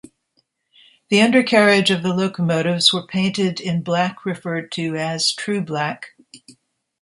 [1.09, 6.15] The undercarriage of the locomotives were painted in black referred to as True Black.